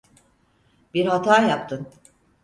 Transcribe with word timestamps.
Bir 0.93 1.05
hata 1.05 1.41
yaptın. 1.41 1.87